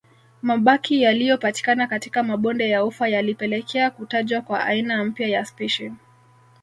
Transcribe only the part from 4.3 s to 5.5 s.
kwa aina mpya ya